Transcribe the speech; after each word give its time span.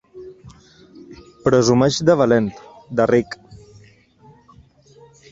Presumeix 1.47 1.99
de 2.09 2.15
valent, 2.21 2.47
de 3.01 3.07
ric. 3.11 3.37